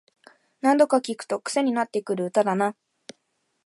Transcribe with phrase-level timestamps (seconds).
[0.61, 2.75] 何度か聴くとクセになってくる歌だな